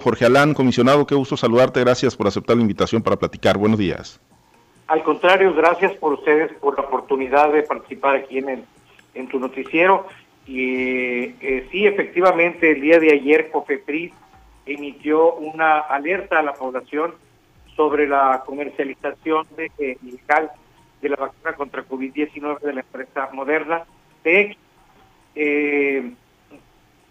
Jorge 0.00 0.26
Alán, 0.26 0.54
comisionado, 0.54 1.08
qué 1.08 1.16
gusto 1.16 1.36
saludarte. 1.36 1.80
Gracias 1.80 2.14
por 2.14 2.28
aceptar 2.28 2.54
la 2.54 2.62
invitación 2.62 3.02
para 3.02 3.16
platicar. 3.16 3.58
Buenos 3.58 3.80
días. 3.80 4.20
Al 4.86 5.02
contrario, 5.02 5.52
gracias 5.54 5.92
por 5.94 6.12
ustedes 6.12 6.52
por 6.60 6.78
la 6.78 6.84
oportunidad 6.84 7.52
de 7.52 7.64
participar 7.64 8.14
aquí 8.14 8.38
en, 8.38 8.64
en 9.14 9.28
tu 9.28 9.40
noticiero. 9.40 10.06
Y 10.46 11.34
eh, 11.40 11.66
sí, 11.72 11.84
efectivamente, 11.84 12.70
el 12.70 12.80
día 12.80 13.00
de 13.00 13.10
ayer 13.12 13.50
COFEPRIS 13.50 14.12
emitió 14.66 15.34
una 15.34 15.80
alerta 15.80 16.38
a 16.38 16.42
la 16.42 16.52
población 16.52 17.14
sobre 17.74 18.06
la 18.06 18.44
comercialización 18.46 19.48
de, 19.56 19.72
eh, 19.80 19.98
ilegal 20.04 20.52
de 21.02 21.08
la 21.08 21.16
vacuna 21.16 21.54
contra 21.54 21.84
COVID-19 21.84 22.60
de 22.60 22.72
la 22.72 22.80
empresa 22.82 23.30
Moderna. 23.32 23.82
De 24.22 24.56
eh, 25.34 26.12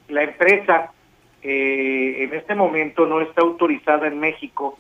la 0.08 0.24
empresa 0.24 0.94
eh, 1.44 2.24
en 2.24 2.34
este 2.34 2.56
momento 2.56 3.06
no 3.06 3.22
está 3.22 3.42
autorizada 3.42 4.08
en 4.08 4.20
México 4.20 4.78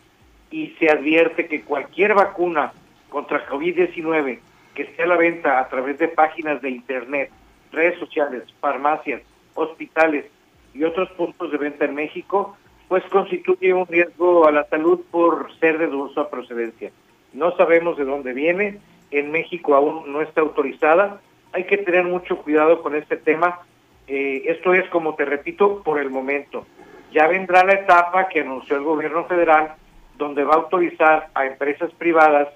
y 0.50 0.76
se 0.80 0.90
advierte 0.90 1.48
que 1.48 1.62
cualquier 1.62 2.14
vacuna 2.14 2.74
contra 3.10 3.48
COVID-19 3.48 4.40
que 4.74 4.84
esté 4.84 5.04
a 5.04 5.08
la 5.08 5.18
venta 5.18 5.60
a 5.60 5.68
través 5.70 5.98
de 5.98 6.08
páginas 6.08 6.62
de 6.62 6.70
Internet, 6.70 7.32
redes 7.72 7.98
sociales, 8.00 8.44
farmacias, 8.60 9.22
hospitales 9.56 10.26
y 10.74 10.84
otros 10.84 11.10
puntos 11.12 11.52
de 11.52 11.58
venta 11.58 11.86
en 11.86 11.96
México, 11.96 12.56
pues 12.88 13.04
constituye 13.06 13.74
un 13.74 13.88
riesgo 13.88 14.48
a 14.48 14.52
la 14.52 14.66
salud 14.66 15.02
por 15.10 15.52
ser 15.60 15.80
de 15.80 15.88
dudosa 15.88 16.30
procedencia. 16.30 16.92
No 17.34 17.56
sabemos 17.58 17.98
de 17.98 18.06
dónde 18.06 18.34
viene, 18.34 18.80
en 19.12 19.32
México 19.32 19.74
aún 19.74 20.12
no 20.12 20.22
está 20.22 20.42
autorizada, 20.42 21.22
hay 21.54 21.64
que 21.66 21.78
tener 21.78 22.04
mucho 22.04 22.38
cuidado 22.38 22.82
con 22.84 22.96
este 22.96 23.18
tema 23.18 23.60
eh, 24.08 24.44
esto 24.46 24.74
es, 24.74 24.88
como 24.90 25.16
te 25.16 25.26
repito, 25.26 25.84
por 25.84 26.00
el 26.00 26.10
momento. 26.10 26.66
Ya 27.12 27.28
vendrá 27.28 27.64
la 27.64 27.74
etapa 27.74 28.28
que 28.30 28.42
anunció 28.42 28.78
el 28.78 28.84
gobierno 28.84 29.26
federal, 29.26 29.74
donde 30.18 30.44
va 30.44 30.54
a 30.54 30.58
autorizar 30.58 31.30
a 31.34 31.46
empresas 31.46 31.92
privadas 31.98 32.48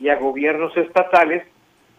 y 0.00 0.08
a 0.08 0.16
gobiernos 0.16 0.76
estatales 0.76 1.46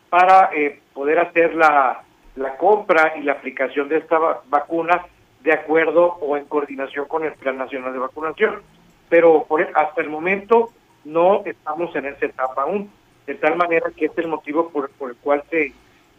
para 0.09 0.49
eh, 0.53 0.79
poder 0.93 1.19
hacer 1.19 1.55
la, 1.55 2.03
la 2.35 2.57
compra 2.57 3.13
y 3.17 3.21
la 3.21 3.33
aplicación 3.33 3.89
de 3.89 3.97
esta 3.97 4.19
vacuna 4.47 5.05
de 5.41 5.53
acuerdo 5.53 6.17
o 6.21 6.37
en 6.37 6.45
coordinación 6.45 7.05
con 7.07 7.23
el 7.23 7.33
Plan 7.33 7.57
Nacional 7.57 7.93
de 7.93 7.99
Vacunación. 7.99 8.61
Pero 9.09 9.45
por, 9.47 9.61
hasta 9.61 10.01
el 10.01 10.09
momento 10.09 10.71
no 11.03 11.43
estamos 11.45 11.95
en 11.95 12.07
esa 12.07 12.25
etapa 12.25 12.63
aún, 12.63 12.91
de 13.27 13.35
tal 13.35 13.55
manera 13.55 13.91
que 13.95 14.05
este 14.05 14.21
es 14.21 14.25
el 14.25 14.31
motivo 14.31 14.69
por 14.69 14.89
el 15.09 15.15
cual 15.17 15.43
se 15.49 15.73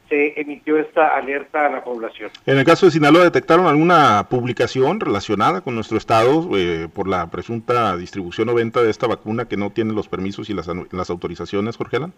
se 0.09 0.41
emitió 0.41 0.79
esta 0.79 1.17
alerta 1.17 1.67
a 1.67 1.71
la 1.71 1.83
población. 1.83 2.31
En 2.47 2.59
el 2.59 2.65
caso 2.65 2.87
de 2.87 2.93
Sinaloa, 2.93 3.25
¿detectaron 3.25 3.67
alguna 3.67 4.27
publicación 4.31 5.01
relacionada 5.01 5.61
con 5.61 5.75
nuestro 5.75 5.98
estado 5.98 6.48
eh, 6.57 6.89
por 6.93 7.09
la 7.09 7.29
presunta 7.31 7.97
distribución 7.97 8.48
o 8.48 8.55
venta 8.55 8.83
de 8.83 8.91
esta 8.91 9.07
vacuna 9.07 9.47
que 9.47 9.57
no 9.57 9.71
tiene 9.71 9.93
los 9.93 10.09
permisos 10.09 10.48
y 10.51 10.55
las, 10.55 10.69
las 10.93 11.11
autorizaciones, 11.11 11.77
Jorge 11.77 11.97
Alan? 11.97 12.13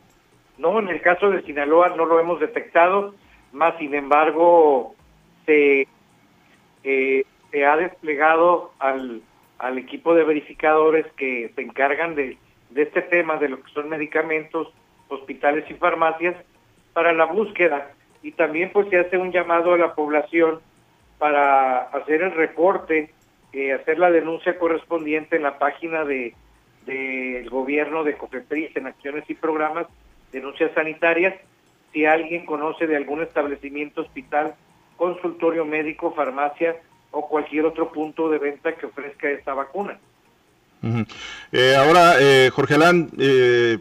No, 0.58 0.78
en 0.78 0.88
el 0.88 1.00
caso 1.00 1.30
de 1.30 1.42
Sinaloa 1.42 1.90
no 1.96 2.04
lo 2.04 2.20
hemos 2.20 2.40
detectado, 2.40 3.14
más 3.52 3.78
sin 3.78 3.94
embargo 3.94 4.94
se, 5.46 5.88
eh, 6.84 7.24
se 7.50 7.66
ha 7.66 7.76
desplegado 7.76 8.72
al, 8.80 9.22
al 9.58 9.78
equipo 9.78 10.14
de 10.14 10.24
verificadores 10.24 11.06
que 11.16 11.52
se 11.54 11.62
encargan 11.62 12.14
de, 12.14 12.36
de 12.70 12.82
este 12.82 13.02
tema, 13.02 13.36
de 13.36 13.48
lo 13.48 13.62
que 13.62 13.72
son 13.72 13.88
medicamentos, 13.88 14.68
hospitales 15.08 15.64
y 15.70 15.74
farmacias, 15.74 16.36
para 16.98 17.12
la 17.12 17.26
búsqueda 17.26 17.92
y 18.24 18.32
también 18.32 18.72
pues 18.72 18.88
se 18.88 18.98
hace 18.98 19.16
un 19.16 19.30
llamado 19.30 19.72
a 19.72 19.78
la 19.78 19.94
población 19.94 20.58
para 21.16 21.82
hacer 21.82 22.22
el 22.22 22.32
reporte, 22.32 23.12
eh, 23.52 23.72
hacer 23.72 24.00
la 24.00 24.10
denuncia 24.10 24.58
correspondiente 24.58 25.36
en 25.36 25.44
la 25.44 25.60
página 25.60 26.04
de 26.04 26.34
del 26.86 27.48
gobierno 27.50 28.02
de 28.02 28.16
COFEPRIS 28.16 28.76
en 28.76 28.88
acciones 28.88 29.22
y 29.28 29.34
programas, 29.34 29.86
denuncias 30.32 30.72
sanitarias, 30.74 31.36
si 31.92 32.04
alguien 32.04 32.44
conoce 32.46 32.88
de 32.88 32.96
algún 32.96 33.22
establecimiento, 33.22 34.00
hospital, 34.00 34.56
consultorio 34.96 35.64
médico, 35.64 36.12
farmacia 36.16 36.74
o 37.12 37.28
cualquier 37.28 37.66
otro 37.66 37.92
punto 37.92 38.28
de 38.28 38.38
venta 38.38 38.74
que 38.74 38.86
ofrezca 38.86 39.30
esta 39.30 39.54
vacuna. 39.54 40.00
Eh, 41.52 41.76
ahora, 41.76 42.14
eh, 42.18 42.50
Jorge 42.52 42.74
Alán, 42.74 43.08
eh, 43.20 43.78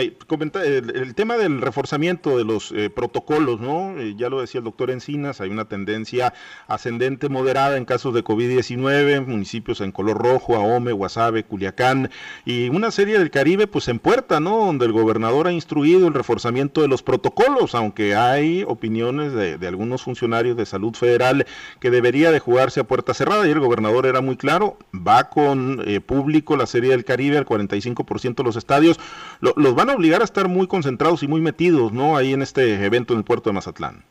el, 0.00 1.14
tema 1.14 1.36
del 1.36 1.60
reforzamiento 1.60 2.36
de 2.36 2.44
los 2.44 2.72
eh, 2.72 2.90
protocolos, 2.90 3.60
¿no? 3.60 3.98
Eh, 3.98 4.14
ya 4.16 4.28
lo 4.28 4.40
decía 4.40 4.58
el 4.58 4.64
doctor 4.64 4.90
Encinas, 4.90 5.40
hay 5.40 5.50
una 5.50 5.66
tendencia 5.66 6.32
ascendente 6.66 7.28
moderada 7.28 7.76
en 7.76 7.84
casos 7.84 8.14
de 8.14 8.24
COVID-19, 8.24 9.26
municipios 9.26 9.80
en 9.80 9.92
color 9.92 10.18
rojo, 10.18 10.56
Ahome, 10.56 10.92
Guasave, 10.92 11.44
Culiacán 11.44 12.10
y 12.44 12.68
una 12.68 12.90
serie 12.90 13.18
del 13.18 13.30
Caribe, 13.30 13.66
pues 13.66 13.88
en 13.88 13.98
puerta, 13.98 14.40
¿no? 14.40 14.66
Donde 14.66 14.86
el 14.86 14.92
gobernador 14.92 15.46
ha 15.46 15.52
instruido 15.52 16.08
el 16.08 16.14
reforzamiento 16.14 16.82
de 16.82 16.88
los 16.88 17.02
protocolos, 17.02 17.74
aunque 17.74 18.14
hay 18.14 18.64
opiniones 18.66 19.32
de, 19.32 19.58
algunos 19.66 20.02
funcionarios 20.02 20.56
de 20.56 20.66
salud 20.66 20.94
federal 20.94 21.46
que 21.78 21.90
debería 21.90 22.32
de 22.32 22.40
jugarse 22.40 22.80
a 22.80 22.84
puerta 22.84 23.14
cerrada 23.14 23.46
y 23.46 23.50
el 23.50 23.60
gobernador 23.60 24.06
era 24.06 24.20
muy 24.20 24.36
claro, 24.36 24.78
va 24.94 25.28
con 25.28 25.82
eh, 25.86 26.00
público 26.00 26.56
la 26.56 26.66
serie 26.66 26.90
del 26.90 27.04
Caribe, 27.04 27.38
al 27.38 27.46
45% 27.46 28.34
de 28.34 28.44
los 28.44 28.56
estadios, 28.56 28.98
los 29.40 29.74
van 29.74 29.89
obligar 29.94 30.20
a 30.20 30.24
estar 30.24 30.48
muy 30.48 30.66
concentrados 30.66 31.22
y 31.22 31.28
muy 31.28 31.40
metidos, 31.40 31.92
¿no? 31.92 32.16
Ahí 32.16 32.32
en 32.32 32.42
este 32.42 32.84
evento 32.84 33.12
en 33.12 33.18
el 33.18 33.24
puerto 33.24 33.50
de 33.50 33.54
Mazatlán. 33.54 34.04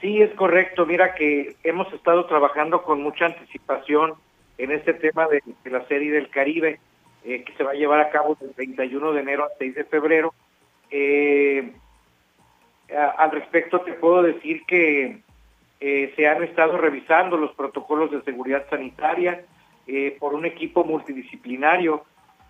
Sí, 0.00 0.20
es 0.20 0.32
correcto. 0.34 0.86
Mira 0.86 1.14
que 1.14 1.56
hemos 1.64 1.92
estado 1.92 2.26
trabajando 2.26 2.82
con 2.82 3.02
mucha 3.02 3.26
anticipación 3.26 4.14
en 4.58 4.70
este 4.70 4.94
tema 4.94 5.26
de, 5.28 5.42
la 5.70 5.86
serie 5.86 6.12
del 6.12 6.28
Caribe, 6.28 6.80
eh, 7.24 7.42
que 7.44 7.52
se 7.54 7.64
va 7.64 7.72
a 7.72 7.74
llevar 7.74 8.00
a 8.00 8.10
cabo 8.10 8.36
del 8.40 8.52
31 8.54 9.12
de 9.12 9.20
enero 9.20 9.44
al 9.44 9.50
6 9.58 9.74
de 9.74 9.84
febrero. 9.84 10.34
Eh, 10.90 11.72
al 13.18 13.30
respecto 13.32 13.80
te 13.80 13.94
puedo 13.94 14.22
decir 14.22 14.62
que 14.66 15.18
eh, 15.80 16.12
se 16.14 16.28
han 16.28 16.42
estado 16.44 16.78
revisando 16.78 17.36
los 17.36 17.52
protocolos 17.54 18.10
de 18.10 18.22
seguridad 18.22 18.64
sanitaria 18.70 19.44
por 20.18 20.34
un 20.34 20.44
equipo 20.44 20.82
multidisciplinario 20.82 22.04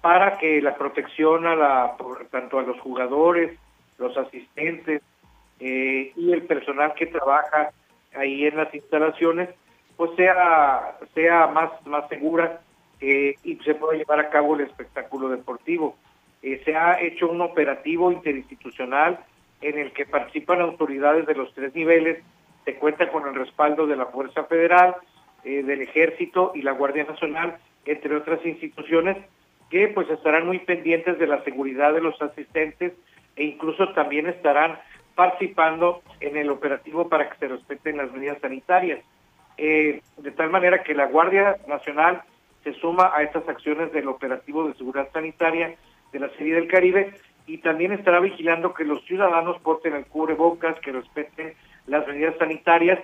para 0.06 0.38
que 0.38 0.62
la 0.62 0.76
protección 0.76 1.48
a 1.48 1.56
la, 1.56 1.96
tanto 2.30 2.60
a 2.60 2.62
los 2.62 2.78
jugadores, 2.78 3.58
los 3.98 4.16
asistentes 4.16 5.02
eh, 5.58 6.12
y 6.14 6.32
el 6.32 6.42
personal 6.42 6.94
que 6.94 7.06
trabaja 7.06 7.70
ahí 8.14 8.46
en 8.46 8.56
las 8.56 8.72
instalaciones, 8.72 9.48
pues 9.96 10.12
sea, 10.14 10.96
sea 11.12 11.48
más, 11.48 11.84
más 11.86 12.08
segura 12.08 12.60
eh, 13.00 13.34
y 13.42 13.56
se 13.56 13.74
pueda 13.74 13.98
llevar 13.98 14.20
a 14.20 14.30
cabo 14.30 14.54
el 14.54 14.60
espectáculo 14.60 15.28
deportivo. 15.28 15.96
Eh, 16.40 16.62
se 16.64 16.76
ha 16.76 17.00
hecho 17.00 17.28
un 17.28 17.40
operativo 17.40 18.12
interinstitucional 18.12 19.18
en 19.60 19.76
el 19.76 19.92
que 19.92 20.06
participan 20.06 20.60
autoridades 20.60 21.26
de 21.26 21.34
los 21.34 21.52
tres 21.52 21.74
niveles, 21.74 22.22
se 22.64 22.76
cuenta 22.76 23.10
con 23.10 23.26
el 23.26 23.34
respaldo 23.34 23.88
de 23.88 23.96
la 23.96 24.06
Fuerza 24.06 24.44
Federal, 24.44 24.94
del 25.42 25.82
Ejército 25.82 26.52
y 26.54 26.62
la 26.62 26.72
Guardia 26.72 27.04
Nacional, 27.04 27.56
entre 27.84 28.16
otras 28.16 28.44
instituciones, 28.44 29.16
que 29.70 29.88
pues 29.88 30.08
estarán 30.10 30.46
muy 30.46 30.60
pendientes 30.60 31.18
de 31.18 31.26
la 31.26 31.42
seguridad 31.44 31.92
de 31.92 32.00
los 32.00 32.20
asistentes 32.22 32.92
e 33.34 33.44
incluso 33.44 33.92
también 33.92 34.26
estarán 34.26 34.78
participando 35.14 36.02
en 36.20 36.36
el 36.36 36.50
operativo 36.50 37.08
para 37.08 37.28
que 37.28 37.38
se 37.38 37.48
respeten 37.48 37.96
las 37.96 38.12
medidas 38.12 38.38
sanitarias. 38.40 39.00
Eh, 39.56 40.02
de 40.18 40.30
tal 40.32 40.50
manera 40.50 40.82
que 40.82 40.94
la 40.94 41.06
Guardia 41.06 41.56
Nacional 41.66 42.22
se 42.62 42.74
suma 42.74 43.12
a 43.14 43.22
estas 43.22 43.48
acciones 43.48 43.92
del 43.92 44.08
operativo 44.08 44.68
de 44.68 44.74
seguridad 44.74 45.08
sanitaria 45.12 45.74
de 46.12 46.18
la 46.18 46.28
Serie 46.30 46.54
del 46.54 46.68
Caribe 46.68 47.14
y 47.46 47.58
también 47.58 47.92
estará 47.92 48.20
vigilando 48.20 48.74
que 48.74 48.84
los 48.84 49.04
ciudadanos 49.04 49.58
porten 49.60 49.94
el 49.94 50.06
cubrebocas, 50.06 50.78
que 50.80 50.92
respeten 50.92 51.54
las 51.86 52.06
medidas 52.06 52.36
sanitarias, 52.38 52.98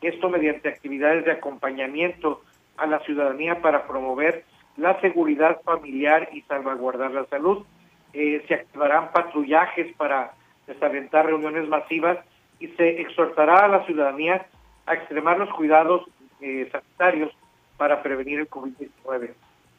esto 0.00 0.28
mediante 0.28 0.68
actividades 0.68 1.24
de 1.24 1.32
acompañamiento 1.32 2.42
a 2.76 2.86
la 2.86 2.98
ciudadanía 3.00 3.60
para 3.60 3.86
promover 3.86 4.44
la 4.76 5.00
seguridad 5.00 5.60
familiar 5.62 6.28
y 6.32 6.42
salvaguardar 6.42 7.10
la 7.12 7.26
salud. 7.26 7.64
Eh, 8.12 8.44
se 8.46 8.54
activarán 8.54 9.10
patrullajes 9.12 9.94
para 9.96 10.32
desalentar 10.66 11.26
reuniones 11.26 11.68
masivas 11.68 12.18
y 12.58 12.68
se 12.68 13.00
exhortará 13.00 13.64
a 13.64 13.68
la 13.68 13.84
ciudadanía 13.86 14.46
a 14.86 14.94
extremar 14.94 15.38
los 15.38 15.50
cuidados 15.50 16.02
eh, 16.40 16.68
sanitarios 16.70 17.32
para 17.76 18.02
prevenir 18.02 18.40
el 18.40 18.50
COVID-19. 18.50 19.30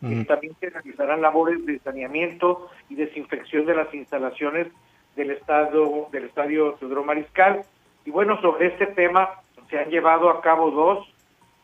Eh, 0.06 0.26
también 0.26 0.54
se 0.60 0.70
realizarán 0.70 1.22
labores 1.22 1.66
de 1.66 1.80
saneamiento 1.80 2.70
y 2.90 2.96
desinfección 2.96 3.66
de 3.66 3.76
las 3.76 3.94
instalaciones 3.94 4.68
del 5.16 5.32
estado 5.32 6.10
del 6.12 6.26
estadio 6.26 6.74
Teodoro 6.74 7.06
Mariscal. 7.06 7.62
Y 8.04 8.12
bueno, 8.12 8.42
sobre 8.42 8.68
este 8.68 8.88
tema 8.88 9.30
se 9.70 9.80
han 9.80 9.90
llevado 9.90 10.30
a 10.30 10.42
cabo 10.42 10.72
dos 10.72 11.08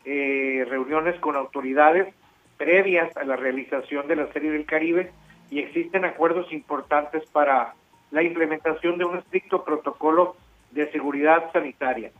reuniones 0.04 1.20
con 1.20 1.36
autoridades 1.36 2.14
previas 2.60 3.16
a 3.16 3.24
la 3.24 3.36
realización 3.36 4.06
de 4.06 4.16
la 4.16 4.30
Serie 4.34 4.50
del 4.50 4.66
Caribe 4.66 5.10
y 5.48 5.60
existen 5.60 6.04
acuerdos 6.04 6.52
importantes 6.52 7.24
para 7.30 7.72
la 8.10 8.22
implementación 8.22 8.98
de 8.98 9.06
un 9.06 9.16
estricto 9.16 9.64
protocolo 9.64 10.36
de 10.70 10.92
seguridad 10.92 11.50
sanitaria. 11.54 12.10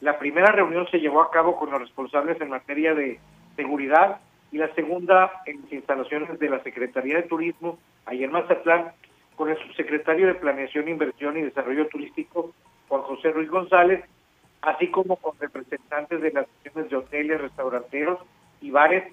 La 0.00 0.20
primera 0.20 0.52
reunión 0.52 0.86
se 0.92 1.00
llevó 1.00 1.20
a 1.20 1.32
cabo 1.32 1.56
con 1.56 1.72
los 1.72 1.80
responsables 1.80 2.40
en 2.40 2.48
materia 2.48 2.94
de 2.94 3.18
seguridad 3.56 4.20
y 4.52 4.58
la 4.58 4.72
segunda 4.76 5.32
en 5.46 5.62
las 5.62 5.72
instalaciones 5.72 6.38
de 6.38 6.48
la 6.48 6.62
Secretaría 6.62 7.16
de 7.16 7.24
Turismo, 7.24 7.76
ahí 8.06 8.22
en 8.22 8.30
Mazatlán, 8.30 8.92
con 9.34 9.50
el 9.50 9.58
subsecretario 9.58 10.28
de 10.28 10.36
Planeación, 10.36 10.88
Inversión 10.88 11.36
y 11.38 11.42
Desarrollo 11.42 11.88
Turístico, 11.88 12.52
Juan 12.86 13.02
José 13.02 13.32
Ruiz 13.32 13.50
González, 13.50 14.04
así 14.62 14.92
como 14.92 15.16
con 15.16 15.36
representantes 15.40 16.20
de 16.20 16.30
las 16.30 16.46
secciones 16.62 16.88
de 16.88 16.96
hoteles, 16.96 17.40
restauranteros 17.40 18.20
y 18.60 18.70
bares, 18.70 19.12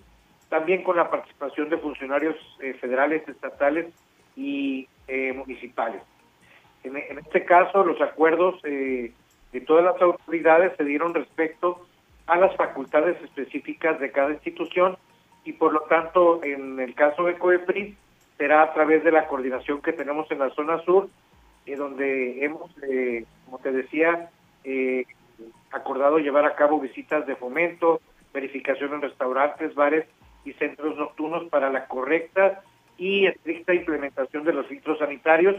también 0.50 0.83
con 0.83 0.97
la 0.97 1.09
participación 1.09 1.69
de 1.69 1.77
funcionarios 1.77 2.36
eh, 2.59 2.74
federales, 2.75 3.27
estatales 3.27 3.88
y 4.36 4.88
eh, 5.07 5.33
municipales. 5.33 6.01
En, 6.83 6.97
este 6.97 7.45
caso, 7.45 7.83
los 7.83 8.00
acuerdos 8.00 8.62
eh, 8.63 9.12
de 9.51 9.62
todas 9.62 9.83
las 9.83 10.00
autoridades 10.00 10.74
se 10.77 10.83
dieron 10.83 11.15
respecto 11.15 11.88
a 12.27 12.38
las 12.38 12.56
facultades 12.56 13.19
específicas 13.24 14.00
de 14.00 14.12
cada 14.12 14.31
institución 14.31 14.97
y 15.45 15.53
por 15.53 15.74
lo 15.74 15.81
tanto, 15.81 16.44
en 16.44 16.80
el 16.80 16.94
caso 16.94 17.24
de 17.24 17.38
COEPRIS, 17.38 17.95
será 18.38 18.63
a 18.63 18.74
través 18.74 19.03
de 19.03 19.12
la 19.12 19.27
coordinación 19.27 19.81
que 19.81 19.94
tenemos 19.94 20.30
en 20.30 20.39
la 20.39 20.50
zona 20.51 20.80
sur, 20.83 21.09
donde 21.65 22.45
hemos, 22.45 22.69
como 23.45 23.57
te 23.59 23.71
decía, 23.71 24.30
acordado 25.71 26.19
llevar 26.19 26.45
a 26.45 26.56
cabo 26.56 26.80
visitas 26.80 27.25
de 27.25 27.36
fomento, 27.36 28.01
verificación 28.33 28.94
en 28.94 29.01
restaurantes, 29.01 29.74
bares 29.74 30.06
y 30.45 30.53
centros 30.53 30.95
nocturnos 30.95 31.45
para 31.50 31.69
la 31.69 31.88
correcta 31.88 32.63
y 32.97 33.25
estricta 33.25 33.74
implementación 33.74 34.44
de 34.44 34.53
los 34.53 34.68
filtros 34.68 35.00
sanitarios, 35.00 35.56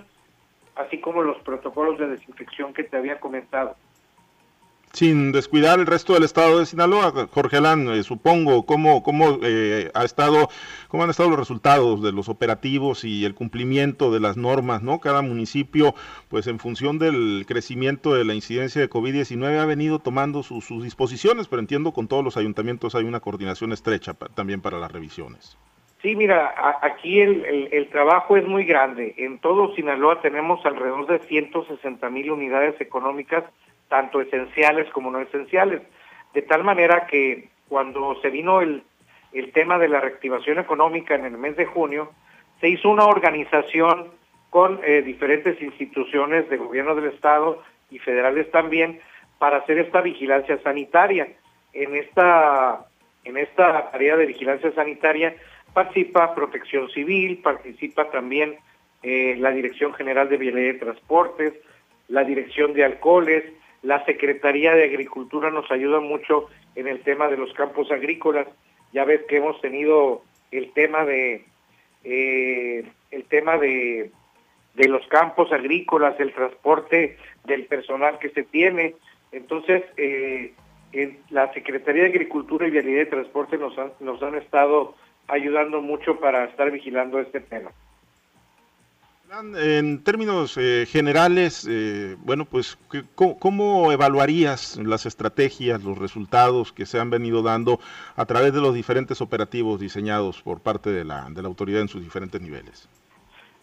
así 0.74 1.00
como 1.00 1.22
los 1.22 1.38
protocolos 1.38 1.98
de 1.98 2.08
desinfección 2.08 2.72
que 2.72 2.84
te 2.84 2.96
había 2.96 3.20
comentado 3.20 3.76
sin 4.96 5.30
descuidar 5.30 5.78
el 5.78 5.84
resto 5.84 6.14
del 6.14 6.22
estado 6.22 6.58
de 6.58 6.64
Sinaloa, 6.64 7.28
Jorge 7.30 7.58
Alán, 7.58 7.86
eh, 7.88 8.02
supongo, 8.02 8.64
¿cómo, 8.64 9.02
cómo, 9.02 9.38
eh, 9.42 9.90
ha 9.92 10.04
estado, 10.04 10.48
¿cómo 10.88 11.04
han 11.04 11.10
estado 11.10 11.28
los 11.28 11.38
resultados 11.38 12.02
de 12.02 12.12
los 12.12 12.30
operativos 12.30 13.04
y 13.04 13.26
el 13.26 13.34
cumplimiento 13.34 14.10
de 14.10 14.20
las 14.20 14.38
normas? 14.38 14.82
¿no? 14.82 14.98
Cada 14.98 15.20
municipio, 15.20 15.94
pues 16.30 16.46
en 16.46 16.58
función 16.58 16.98
del 16.98 17.44
crecimiento 17.46 18.14
de 18.14 18.24
la 18.24 18.32
incidencia 18.32 18.80
de 18.80 18.88
COVID-19, 18.88 19.58
ha 19.58 19.66
venido 19.66 19.98
tomando 19.98 20.42
sus 20.42 20.82
disposiciones, 20.82 21.46
pero 21.46 21.60
entiendo 21.60 21.92
con 21.92 22.08
todos 22.08 22.24
los 22.24 22.38
ayuntamientos 22.38 22.94
hay 22.94 23.04
una 23.04 23.20
coordinación 23.20 23.72
estrecha 23.72 24.14
también 24.14 24.62
para 24.62 24.78
las 24.78 24.90
revisiones. 24.90 25.58
Sí, 26.00 26.16
mira, 26.16 26.54
aquí 26.80 27.20
el, 27.20 27.68
el, 27.70 27.88
trabajo 27.88 28.36
es 28.36 28.46
muy 28.46 28.64
grande. 28.64 29.14
En 29.18 29.40
todo 29.40 29.74
Sinaloa 29.74 30.22
tenemos 30.22 30.64
alrededor 30.64 31.06
de 31.06 31.18
160 31.18 32.08
mil 32.10 32.30
unidades 32.30 32.80
económicas 32.80 33.44
tanto 33.88 34.20
esenciales 34.20 34.90
como 34.90 35.10
no 35.10 35.20
esenciales, 35.20 35.82
de 36.34 36.42
tal 36.42 36.64
manera 36.64 37.06
que 37.06 37.48
cuando 37.68 38.20
se 38.20 38.30
vino 38.30 38.60
el, 38.60 38.82
el 39.32 39.52
tema 39.52 39.78
de 39.78 39.88
la 39.88 40.00
reactivación 40.00 40.58
económica 40.58 41.14
en 41.14 41.24
el 41.24 41.38
mes 41.38 41.56
de 41.56 41.66
junio, 41.66 42.12
se 42.60 42.68
hizo 42.68 42.88
una 42.88 43.04
organización 43.04 44.10
con 44.50 44.80
eh, 44.84 45.02
diferentes 45.02 45.60
instituciones 45.60 46.48
de 46.48 46.56
gobierno 46.56 46.94
del 46.94 47.12
Estado 47.12 47.62
y 47.90 47.98
federales 47.98 48.50
también 48.50 49.00
para 49.38 49.58
hacer 49.58 49.78
esta 49.78 50.00
vigilancia 50.00 50.58
sanitaria. 50.62 51.28
En 51.72 51.94
esta, 51.94 52.86
en 53.24 53.36
esta 53.36 53.90
tarea 53.90 54.16
de 54.16 54.26
vigilancia 54.26 54.72
sanitaria 54.72 55.36
participa 55.74 56.34
Protección 56.34 56.88
Civil, 56.88 57.38
participa 57.42 58.10
también 58.10 58.56
eh, 59.02 59.36
la 59.38 59.50
Dirección 59.50 59.92
General 59.92 60.28
de 60.28 60.38
Vialidad 60.38 60.72
de 60.72 60.78
Transportes, 60.78 61.52
la 62.08 62.24
Dirección 62.24 62.72
de 62.72 62.84
Alcoholes, 62.84 63.44
la 63.86 64.04
Secretaría 64.04 64.74
de 64.74 64.82
Agricultura 64.82 65.50
nos 65.50 65.70
ayuda 65.70 66.00
mucho 66.00 66.48
en 66.74 66.88
el 66.88 67.02
tema 67.02 67.28
de 67.28 67.36
los 67.36 67.52
campos 67.52 67.92
agrícolas. 67.92 68.48
Ya 68.92 69.04
ves 69.04 69.20
que 69.28 69.36
hemos 69.36 69.60
tenido 69.60 70.22
el 70.50 70.72
tema 70.72 71.04
de 71.04 71.44
eh, 72.02 72.84
el 73.12 73.24
tema 73.26 73.58
de, 73.58 74.10
de 74.74 74.88
los 74.88 75.06
campos 75.06 75.52
agrícolas, 75.52 76.18
el 76.18 76.34
transporte 76.34 77.16
del 77.44 77.66
personal 77.66 78.18
que 78.18 78.30
se 78.30 78.42
tiene. 78.42 78.96
Entonces, 79.30 79.84
eh, 79.96 80.52
la 81.30 81.52
Secretaría 81.52 82.02
de 82.02 82.08
Agricultura 82.08 82.66
y 82.66 82.72
Vialidad 82.72 83.04
de 83.04 83.06
Transporte 83.06 83.56
nos 83.56 83.76
nos 84.00 84.20
han 84.20 84.34
estado 84.34 84.96
ayudando 85.28 85.80
mucho 85.80 86.18
para 86.18 86.44
estar 86.46 86.72
vigilando 86.72 87.20
este 87.20 87.40
tema. 87.40 87.70
En 89.28 90.04
términos 90.04 90.56
eh, 90.56 90.86
generales, 90.86 91.66
eh, 91.68 92.16
bueno, 92.20 92.44
pues, 92.44 92.78
¿cómo, 93.16 93.90
evaluarías 93.90 94.76
las 94.76 95.04
estrategias, 95.04 95.82
los 95.82 95.98
resultados 95.98 96.72
que 96.72 96.86
se 96.86 97.00
han 97.00 97.10
venido 97.10 97.42
dando 97.42 97.80
a 98.14 98.24
través 98.26 98.52
de 98.52 98.60
los 98.60 98.72
diferentes 98.72 99.20
operativos 99.20 99.80
diseñados 99.80 100.40
por 100.42 100.60
parte 100.60 100.90
de 100.90 101.04
la, 101.04 101.26
de 101.28 101.42
la 101.42 101.48
autoridad 101.48 101.80
en 101.80 101.88
sus 101.88 102.04
diferentes 102.04 102.40
niveles? 102.40 102.88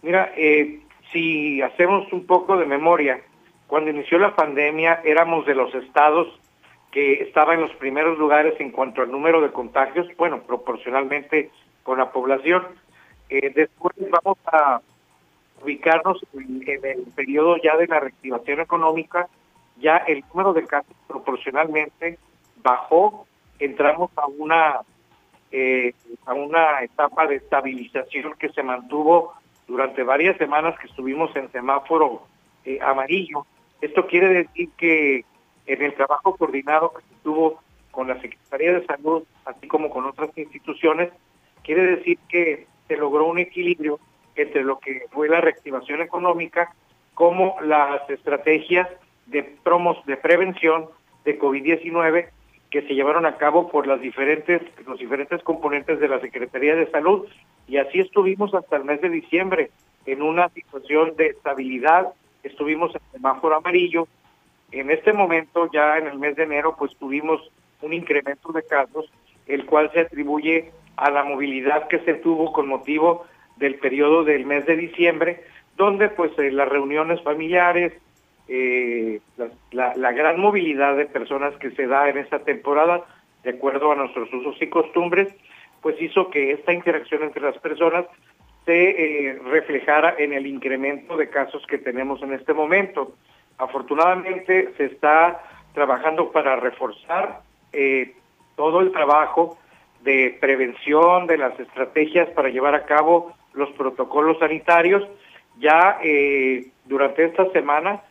Mira, 0.01 0.33
eh, 0.35 0.81
si 1.13 1.61
hacemos 1.61 2.11
un 2.11 2.25
poco 2.25 2.57
de 2.57 2.65
memoria, 2.65 3.21
cuando 3.67 3.89
inició 3.89 4.19
la 4.19 4.35
pandemia 4.35 5.01
éramos 5.05 5.45
de 5.45 5.55
los 5.55 5.73
estados 5.75 6.27
que 6.91 7.23
estaban 7.23 7.55
en 7.55 7.61
los 7.61 7.75
primeros 7.77 8.19
lugares 8.19 8.53
en 8.59 8.71
cuanto 8.71 9.01
al 9.01 9.09
número 9.09 9.39
de 9.39 9.51
contagios, 9.51 10.07
bueno, 10.17 10.41
proporcionalmente 10.43 11.51
con 11.83 11.99
la 11.99 12.11
población. 12.11 12.63
después 13.29 13.95
vamos 14.11 14.37
a 14.45 14.81
ubicarnos 15.63 16.19
en, 16.33 16.63
el 16.67 17.03
periodo 17.15 17.57
ya 17.57 17.77
de 17.77 17.87
la 17.87 17.99
reactivación 17.99 18.59
económica, 18.59 19.27
ya 19.77 19.97
el 19.97 20.23
número 20.29 20.53
de 20.53 20.65
casos 20.65 20.95
proporcionalmente 21.07 22.19
bajó, 22.61 23.25
entramos 23.59 24.11
a 24.15 24.27
una 24.27 24.81
eh, 25.51 25.93
a 26.25 26.33
una 26.33 26.81
etapa 26.81 27.27
de 27.27 27.35
estabilización 27.35 28.33
que 28.39 28.49
se 28.49 28.63
mantuvo 28.63 29.33
durante 29.67 30.01
varias 30.01 30.37
semanas 30.37 30.77
que 30.79 30.87
estuvimos 30.87 31.35
en 31.35 31.51
semáforo 31.51 32.23
eh, 32.65 32.79
amarillo. 32.81 33.45
Esto 33.81 34.07
quiere 34.07 34.29
decir 34.29 34.69
que 34.77 35.25
en 35.65 35.81
el 35.81 35.93
trabajo 35.93 36.35
coordinado 36.35 36.93
que 36.93 37.01
se 37.01 37.21
tuvo 37.23 37.61
con 37.91 38.07
la 38.07 38.19
Secretaría 38.19 38.73
de 38.73 38.85
Salud, 38.85 39.23
así 39.45 39.67
como 39.67 39.89
con 39.91 40.05
otras 40.05 40.35
instituciones, 40.35 41.11
quiere 41.63 41.97
decir 41.97 42.17
que 42.27 42.65
se 42.87 42.97
logró 42.97 43.25
un 43.25 43.37
equilibrio 43.37 43.99
entre 44.35 44.63
lo 44.63 44.79
que 44.79 45.03
fue 45.11 45.29
la 45.29 45.41
reactivación 45.41 46.01
económica 46.01 46.73
como 47.13 47.55
las 47.61 48.09
estrategias 48.09 48.89
de 49.27 49.43
promos 49.43 50.03
de 50.05 50.17
prevención 50.17 50.87
de 51.25 51.39
COVID-19 51.39 52.27
que 52.69 52.81
se 52.81 52.95
llevaron 52.95 53.25
a 53.25 53.37
cabo 53.37 53.69
por 53.69 53.85
las 53.85 54.01
diferentes 54.01 54.61
los 54.85 54.99
diferentes 54.99 55.43
componentes 55.43 55.99
de 55.99 56.07
la 56.07 56.19
Secretaría 56.19 56.75
de 56.75 56.89
Salud 56.89 57.27
y 57.67 57.77
así 57.77 57.99
estuvimos 57.99 58.53
hasta 58.53 58.77
el 58.77 58.83
mes 58.83 59.01
de 59.01 59.09
diciembre 59.09 59.69
en 60.05 60.21
una 60.21 60.49
situación 60.49 61.15
de 61.15 61.27
estabilidad, 61.27 62.13
estuvimos 62.43 62.93
en 62.93 63.01
semáforo 63.13 63.55
amarillo. 63.55 64.07
En 64.71 64.91
este 64.91 65.13
momento 65.13 65.69
ya 65.71 65.97
en 65.97 66.07
el 66.07 66.19
mes 66.19 66.35
de 66.35 66.43
enero 66.43 66.75
pues 66.77 66.95
tuvimos 66.97 67.41
un 67.81 67.93
incremento 67.93 68.51
de 68.51 68.63
casos 68.63 69.09
el 69.45 69.65
cual 69.65 69.91
se 69.93 70.01
atribuye 70.01 70.71
a 70.95 71.09
la 71.11 71.23
movilidad 71.23 71.87
que 71.87 71.99
se 71.99 72.15
tuvo 72.15 72.51
con 72.53 72.67
motivo 72.67 73.25
del 73.57 73.75
periodo 73.75 74.23
del 74.23 74.45
mes 74.45 74.65
de 74.65 74.75
diciembre, 74.75 75.43
donde 75.75 76.09
pues 76.09 76.31
eh, 76.37 76.51
las 76.51 76.69
reuniones 76.69 77.21
familiares, 77.21 77.93
eh, 78.47 79.19
la, 79.71 80.11
gran 80.11 80.39
movilidad 80.39 80.97
de 80.97 81.05
personas 81.05 81.55
que 81.57 81.71
se 81.71 81.87
da 81.87 82.09
en 82.09 82.17
esta 82.17 82.39
temporada, 82.39 83.01
de 83.43 83.51
acuerdo 83.51 83.91
a 83.91 83.95
nuestros 83.95 84.31
usos 84.33 84.61
y 84.61 84.67
costumbres, 84.67 85.33
pues 85.81 86.01
hizo 86.01 86.29
que 86.29 86.51
esta 86.51 86.73
interacción 86.73 87.23
entre 87.23 87.41
las 87.41 87.57
personas 87.57 88.05
se 88.65 89.29
eh, 89.29 89.39
reflejara 89.45 90.15
en 90.17 90.33
el 90.33 90.47
incremento 90.47 91.17
de 91.17 91.29
casos 91.29 91.65
que 91.67 91.77
tenemos 91.77 92.21
en 92.21 92.33
este 92.33 92.53
momento. 92.53 93.15
Afortunadamente 93.57 94.73
se 94.77 94.85
está 94.85 95.43
trabajando 95.73 96.31
para 96.31 96.55
reforzar 96.55 97.41
todo 98.55 98.81
el 98.81 98.91
trabajo 98.91 99.57
de 100.03 100.37
prevención, 100.39 101.25
de 101.27 101.37
las 101.37 101.59
estrategias 101.59 102.29
para 102.29 102.49
llevar 102.49 102.75
a 102.75 102.85
cabo 102.85 103.33
los 103.53 103.69
protocolos 103.71 104.39
sanitarios. 104.39 105.03
Ya 105.59 105.99
eh, 106.03 106.67
durante 106.85 107.25
esta 107.25 107.49
semana 107.51 108.01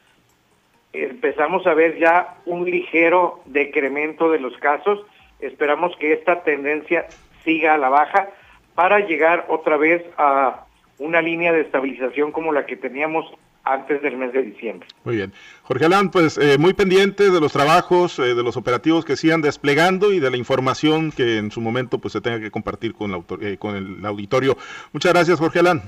empezamos 0.93 1.67
a 1.67 1.75
ver 1.75 1.99
ya 1.99 2.37
un 2.47 2.65
ligero 2.65 3.41
decremento 3.47 4.31
de 4.31 4.41
los 4.41 4.57
casos. 4.59 5.05
Esperamos 5.41 5.97
que 5.97 6.13
esta 6.13 6.43
tendencia 6.43 7.07
siga 7.45 7.75
a 7.75 7.79
la 7.79 7.89
baja 7.89 8.29
para 8.75 9.01
llegar 9.01 9.47
otra 9.49 9.77
vez 9.77 10.05
a 10.17 10.67
una 10.99 11.21
línea 11.21 11.53
de 11.53 11.63
estabilización 11.63 12.33
como 12.33 12.53
la 12.53 12.67
que 12.67 12.77
teníamos 12.77 13.27
antes 13.65 14.03
del 14.03 14.17
mes 14.17 14.33
de 14.33 14.43
diciembre. 14.43 14.89
Muy 15.05 15.17
bien. 15.17 15.33
Jorge 15.63 15.85
Alán, 15.85 16.11
pues 16.11 16.39
eh, 16.39 16.59
muy 16.59 16.75
pendiente 16.75 17.31
de 17.31 17.41
los 17.41 17.53
trabajos, 17.53 18.19
eh, 18.19 18.35
de 18.35 18.43
los 18.43 18.57
operativos 18.57 19.05
que 19.05 19.17
sigan 19.17 19.41
desplegando 19.41 20.13
y 20.13 20.21
de 20.21 20.31
la 20.31 20.37
información 20.37 21.13
que 21.13 21.39
en 21.39 21.51
su 21.51 21.61
momento 21.61 21.99
pues 21.99 22.13
se 22.13 22.21
tenga 22.21 22.41
que 22.41 22.51
compartir 22.51 22.95
con, 22.95 23.13
la, 23.13 23.23
eh, 23.41 23.57
con 23.59 23.77
el 23.77 24.05
auditorio. 24.05 24.57
Muchas 24.93 25.13
gracias, 25.13 25.39
Jorge 25.39 25.61
Alán. 25.61 25.83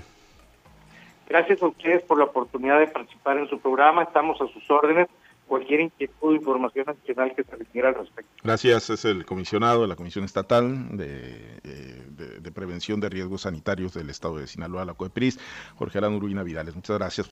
Gracias 1.29 1.63
a 1.63 1.67
ustedes 1.67 2.03
por 2.03 2.19
la 2.19 2.25
oportunidad 2.25 2.79
de 2.79 2.87
participar 2.87 3.39
en 3.39 3.49
su 3.49 3.59
programa. 3.59 4.03
Estamos 4.03 4.41
a 4.41 4.47
sus 4.49 4.71
órdenes. 4.71 5.09
cualquier 5.47 5.81
inquietud 5.81 6.33
o 6.33 6.35
información 6.35 6.89
adicional 6.89 7.35
que 7.35 7.45
se 7.45 7.55
requiera 7.55 7.91
al 7.91 7.97
respecto. 7.97 8.33
Gracias, 8.43 8.89
es 8.89 9.05
el 9.05 9.27
comisionado 9.27 9.83
de 9.83 9.89
la 9.89 9.95
Comisión 9.95 10.25
Estatal 10.25 10.97
de, 10.97 11.59
eh, 11.65 12.03
de, 12.41 12.53
Prevención 12.53 12.99
de 12.99 13.11
Riesgos 13.11 13.43
Sanitarios 13.43 13.93
del 13.93 14.09
Estado 14.09 14.39
de 14.39 14.47
Sinaloa, 14.47 14.87
la 14.87 14.95
COEPRIS, 14.95 15.39
Jorge 15.77 15.99
Alan 15.99 16.15
Uruina 16.15 16.43
Vidales. 16.43 16.75
Muchas 16.75 16.97
gracias 16.97 17.23